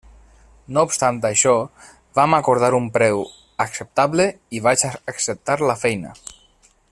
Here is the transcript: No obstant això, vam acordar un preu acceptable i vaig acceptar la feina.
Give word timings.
No 0.77 0.83
obstant 0.87 1.19
això, 1.29 1.53
vam 2.19 2.37
acordar 2.37 2.71
un 2.79 2.89
preu 2.97 3.23
acceptable 3.69 4.27
i 4.57 4.63
vaig 4.69 4.89
acceptar 5.15 5.63
la 5.73 5.77
feina. 5.85 6.19